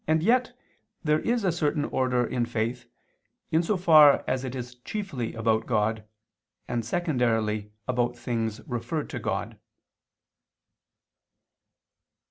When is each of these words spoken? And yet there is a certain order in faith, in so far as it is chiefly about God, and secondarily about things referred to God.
And 0.07 0.23
yet 0.23 0.57
there 1.03 1.19
is 1.19 1.43
a 1.43 1.51
certain 1.51 1.85
order 1.85 2.25
in 2.25 2.47
faith, 2.47 2.87
in 3.51 3.61
so 3.61 3.77
far 3.77 4.23
as 4.27 4.43
it 4.43 4.55
is 4.55 4.73
chiefly 4.77 5.35
about 5.35 5.67
God, 5.67 6.07
and 6.67 6.83
secondarily 6.83 7.71
about 7.87 8.17
things 8.17 8.61
referred 8.67 9.11
to 9.11 9.19
God. 9.19 9.59